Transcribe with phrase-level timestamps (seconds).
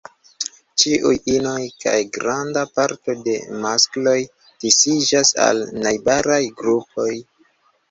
[0.83, 4.15] Ĉiuj inoj kaj granda parto de maskloj
[4.65, 7.09] disiĝas al najbaraj grupoj.